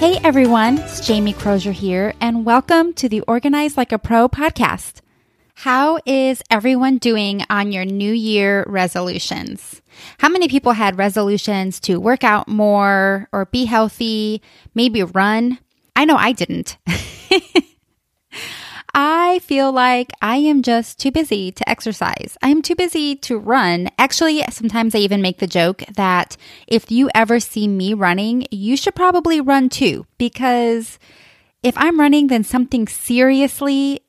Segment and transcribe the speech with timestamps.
[0.00, 5.02] Hey everyone, it's Jamie Crozier here, and welcome to the Organize Like a Pro podcast.
[5.56, 9.82] How is everyone doing on your New Year resolutions?
[10.16, 14.40] How many people had resolutions to work out more or be healthy,
[14.74, 15.58] maybe run?
[15.94, 16.78] I know I didn't.
[18.94, 22.36] I feel like I am just too busy to exercise.
[22.42, 23.88] I am too busy to run.
[23.98, 26.36] Actually, sometimes I even make the joke that
[26.66, 30.98] if you ever see me running, you should probably run too, because
[31.62, 34.00] if I'm running, then something seriously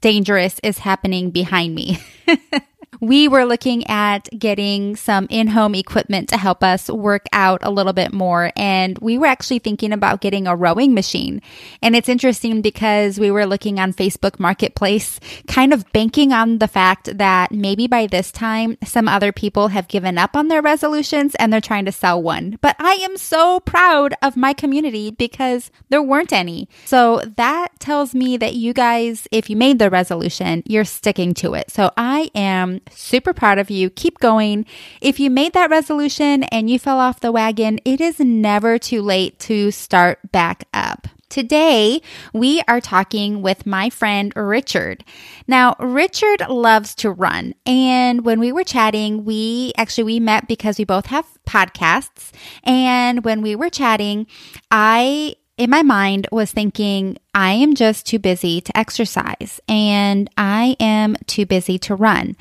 [0.00, 1.98] dangerous is happening behind me.
[3.00, 7.70] we were looking at getting some in home equipment to help us work out a
[7.70, 8.52] little bit more.
[8.56, 11.40] And we were actually thinking about getting a rowing machine.
[11.82, 16.68] And it's interesting because we were looking on Facebook Marketplace, kind of banking on the
[16.68, 21.34] fact that maybe by this time, some other people have given up on their resolutions
[21.36, 22.58] and they're trying to sell one.
[22.60, 26.68] But I am so proud of my community because there weren't any.
[26.84, 31.54] So that tells me that you guys, if you made the resolution, you're sticking to
[31.54, 31.70] it.
[31.70, 33.90] So I am super proud of you.
[33.90, 34.66] Keep going.
[35.00, 39.02] If you made that resolution and you fell off the wagon, it is never too
[39.02, 41.08] late to start back up.
[41.30, 42.02] Today,
[42.32, 45.04] we are talking with my friend Richard.
[45.46, 47.54] Now, Richard loves to run.
[47.64, 52.32] And when we were chatting, we actually we met because we both have podcasts.
[52.64, 54.26] And when we were chatting,
[54.72, 60.74] I in my mind was thinking, I am just too busy to exercise and I
[60.80, 62.34] am too busy to run.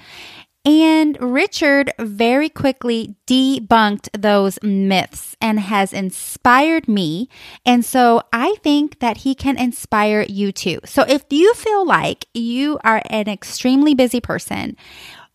[0.64, 7.28] And Richard very quickly debunked those myths and has inspired me.
[7.66, 10.80] And so I think that he can inspire you too.
[10.86, 14.78] So if you feel like you are an extremely busy person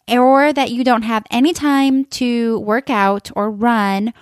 [0.09, 4.15] or that you don't have any time to work out or run,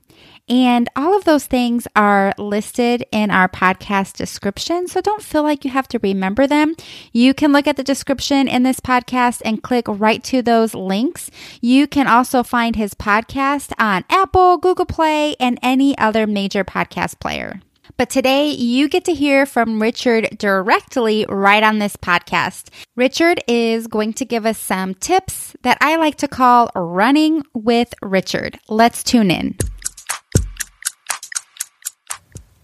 [0.48, 4.88] And all of those things are listed in our podcast description.
[4.88, 6.74] So don't feel like you have to remember them.
[7.12, 11.30] You can look at the description in this podcast and click right to those links.
[11.60, 17.20] You can also find his podcast on Apple, Google Play, and any other major podcast
[17.20, 17.60] player.
[17.96, 22.68] But today you get to hear from Richard directly right on this podcast.
[22.96, 27.94] Richard is going to give us some tips that I like to call running with
[28.02, 28.58] Richard.
[28.68, 29.56] Let's tune in.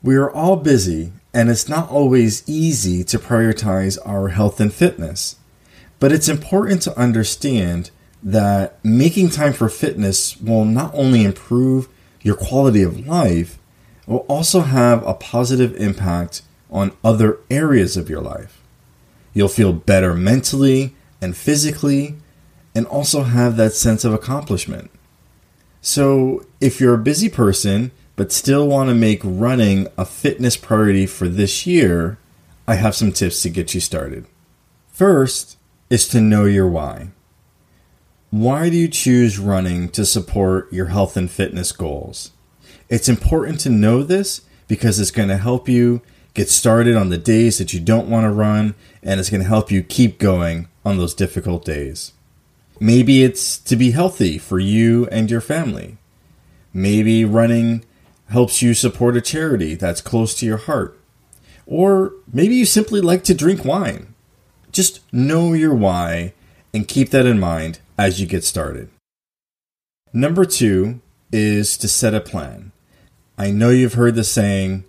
[0.02, 5.36] We are all busy, and it's not always easy to prioritize our health and fitness.
[5.98, 7.90] But it's important to understand
[8.22, 11.88] that making time for fitness will not only improve
[12.22, 13.58] your quality of life,
[14.06, 18.62] will also have a positive impact on other areas of your life.
[19.34, 22.16] You'll feel better mentally and physically,
[22.74, 24.90] and also have that sense of accomplishment.
[25.80, 31.06] So, if you're a busy person but still want to make running a fitness priority
[31.06, 32.18] for this year,
[32.66, 34.26] I have some tips to get you started.
[34.88, 35.58] First
[35.90, 37.08] is to know your why.
[38.30, 42.32] Why do you choose running to support your health and fitness goals?
[42.88, 46.02] It's important to know this because it's going to help you
[46.34, 49.48] get started on the days that you don't want to run, and it's going to
[49.48, 52.12] help you keep going on those difficult days.
[52.78, 55.96] Maybe it's to be healthy for you and your family.
[56.74, 57.84] Maybe running
[58.28, 60.98] helps you support a charity that's close to your heart.
[61.64, 64.14] Or maybe you simply like to drink wine.
[64.72, 66.34] Just know your why
[66.74, 68.90] and keep that in mind as you get started.
[70.12, 71.00] Number two
[71.32, 72.72] is to set a plan.
[73.38, 74.84] I know you've heard the saying,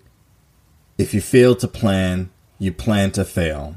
[0.97, 2.29] if you fail to plan,
[2.59, 3.75] you plan to fail.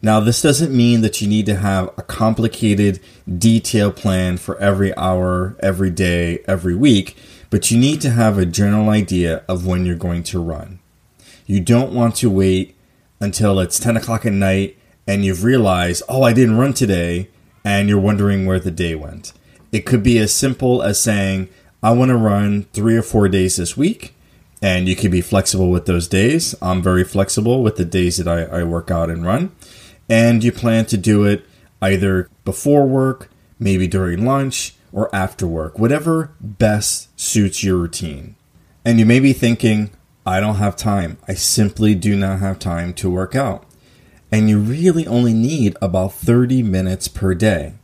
[0.00, 4.96] Now, this doesn't mean that you need to have a complicated, detailed plan for every
[4.96, 7.16] hour, every day, every week,
[7.50, 10.78] but you need to have a general idea of when you're going to run.
[11.44, 12.76] You don't want to wait
[13.18, 17.28] until it's 10 o'clock at night and you've realized, oh, I didn't run today,
[17.64, 19.32] and you're wondering where the day went.
[19.72, 21.48] It could be as simple as saying,
[21.82, 24.14] I want to run three or four days this week,
[24.62, 26.54] And you can be flexible with those days.
[26.60, 29.52] I'm very flexible with the days that I, I work out and run.
[30.06, 31.46] And you plan to do it
[31.80, 38.36] either before work, maybe during lunch, or after work, whatever best suits your routine.
[38.84, 39.90] And you may be thinking,
[40.26, 41.16] I don't have time.
[41.26, 43.64] I simply do not have time to work out.
[44.30, 47.74] And you really only need about 30 minutes per day.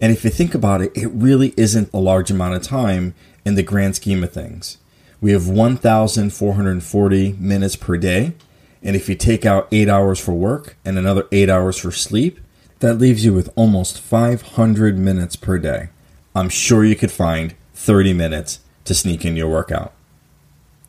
[0.00, 3.14] And if you think about it, it really isn't a large amount of time
[3.44, 4.78] in the grand scheme of things.
[5.20, 8.34] We have 1,440 minutes per day.
[8.82, 12.38] And if you take out eight hours for work and another eight hours for sleep,
[12.80, 15.88] that leaves you with almost 500 minutes per day.
[16.34, 19.94] I'm sure you could find 30 minutes to sneak in your workout.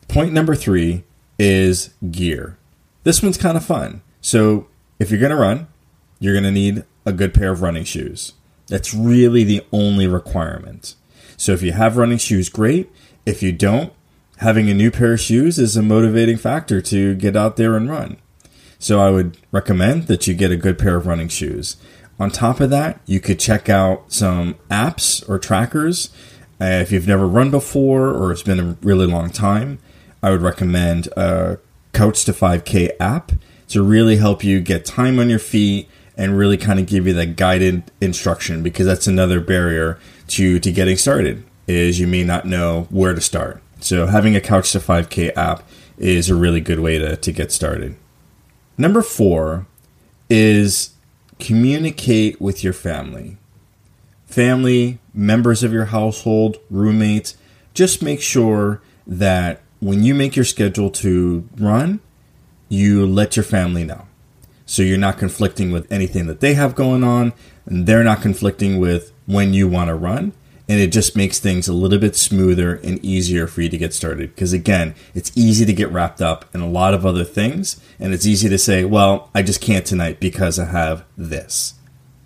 [0.08, 1.04] Point number three
[1.38, 2.58] is gear.
[3.04, 4.02] This one's kind of fun.
[4.20, 4.66] So,
[4.98, 5.68] if you're going to run,
[6.18, 8.32] you're going to need a good pair of running shoes.
[8.68, 10.94] That's really the only requirement.
[11.36, 12.90] So, if you have running shoes, great.
[13.24, 13.92] If you don't,
[14.38, 17.88] having a new pair of shoes is a motivating factor to get out there and
[17.88, 18.16] run.
[18.78, 21.76] So, I would recommend that you get a good pair of running shoes.
[22.18, 26.10] On top of that, you could check out some apps or trackers.
[26.60, 29.78] Uh, if you've never run before or it's been a really long time,
[30.22, 31.58] I would recommend a
[31.92, 33.32] Couch to 5K app
[33.68, 37.12] to really help you get time on your feet and really kind of give you
[37.14, 39.98] that guided instruction because that's another barrier
[40.28, 43.60] to to getting started is you may not know where to start.
[43.80, 45.62] So having a Couch to 5K app
[45.98, 47.96] is a really good way to, to get started.
[48.78, 49.66] Number four
[50.28, 50.94] is
[51.38, 53.36] communicate with your family.
[54.26, 57.36] Family, members of your household, roommates,
[57.74, 62.00] just make sure that when you make your schedule to run,
[62.68, 64.06] you let your family know.
[64.66, 67.32] So you're not conflicting with anything that they have going on,
[67.64, 70.32] and they're not conflicting with when you want to run.
[70.68, 73.94] And it just makes things a little bit smoother and easier for you to get
[73.94, 74.34] started.
[74.34, 78.12] Because again, it's easy to get wrapped up in a lot of other things, and
[78.12, 81.74] it's easy to say, well, I just can't tonight because I have this.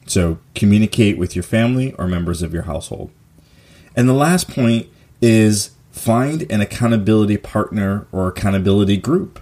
[0.06, 3.10] So communicate with your family or members of your household.
[3.94, 4.88] And the last point
[5.20, 9.40] is find an accountability partner or accountability group.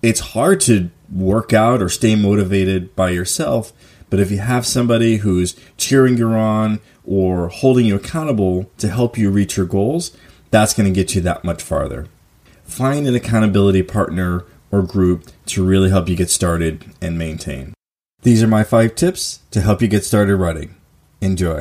[0.00, 3.72] It's hard to work out or stay motivated by yourself,
[4.10, 9.16] but if you have somebody who's cheering you on or holding you accountable to help
[9.16, 10.16] you reach your goals,
[10.50, 12.06] that's going to get you that much farther.
[12.64, 17.74] Find an accountability partner or group to really help you get started and maintain.
[18.22, 20.74] These are my five tips to help you get started running.
[21.20, 21.60] Enjoy.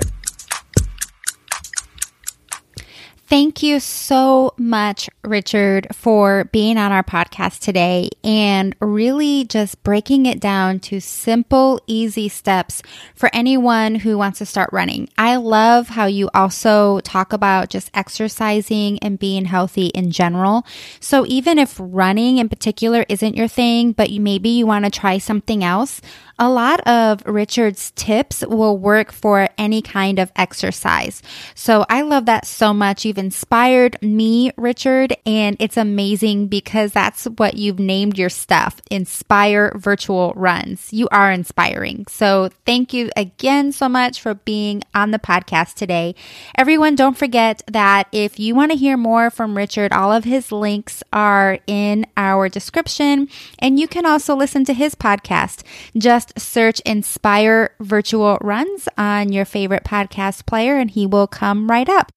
[3.31, 10.25] Thank you so much, Richard, for being on our podcast today and really just breaking
[10.25, 12.83] it down to simple, easy steps
[13.15, 15.07] for anyone who wants to start running.
[15.17, 20.65] I love how you also talk about just exercising and being healthy in general.
[20.99, 24.91] So even if running in particular isn't your thing, but you maybe you want to
[24.91, 26.01] try something else,
[26.37, 31.21] a lot of Richard's tips will work for any kind of exercise.
[31.53, 33.05] So I love that so much.
[33.05, 39.73] You've inspired me, Richard, and it's amazing because that's what you've named your stuff Inspire
[39.77, 40.91] Virtual Runs.
[40.91, 42.05] You are inspiring.
[42.09, 46.15] So thank you again so much for being on the podcast today.
[46.55, 50.51] Everyone, don't forget that if you want to hear more from Richard, all of his
[50.51, 55.61] links are in our description, and you can also listen to his podcast.
[55.95, 61.87] Just search Inspire Virtual Runs on your favorite podcast player and he will come right
[61.87, 62.11] up.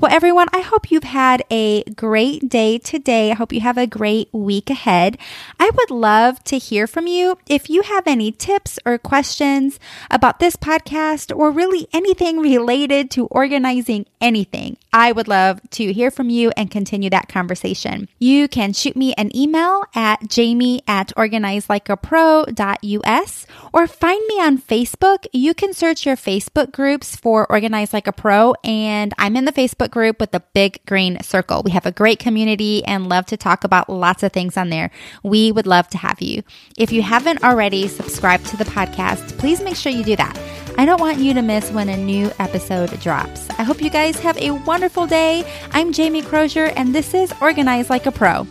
[0.00, 3.32] Well, everyone, I hope you've had a great day today.
[3.32, 5.18] I hope you have a great week ahead.
[5.58, 7.36] I would love to hear from you.
[7.46, 9.78] If you have any tips or questions
[10.10, 16.10] about this podcast or really anything related to organizing anything, I would love to hear
[16.10, 18.08] from you and continue that conversation.
[18.18, 25.26] You can shoot me an email at jamie at organizelikeapro.us or find me on Facebook.
[25.34, 29.52] You can search your Facebook groups for Organize Like a Pro, and I'm in the
[29.52, 31.62] Facebook Facebook group with the big green circle.
[31.62, 34.90] We have a great community and love to talk about lots of things on there.
[35.22, 36.42] We would love to have you.
[36.78, 40.38] If you haven't already subscribed to the podcast, please make sure you do that.
[40.78, 43.50] I don't want you to miss when a new episode drops.
[43.50, 45.44] I hope you guys have a wonderful day.
[45.72, 48.46] I'm Jamie Crozier, and this is Organize Like a Pro.